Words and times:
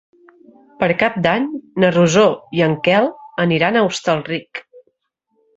Per 0.83 0.87
Cap 1.01 1.19
d'Any 1.25 1.45
na 1.83 1.91
Rosó 1.97 2.25
i 2.61 2.65
en 2.71 2.75
Quel 2.89 3.13
aniran 3.47 3.79
a 3.83 3.87
Hostalric. 3.91 4.65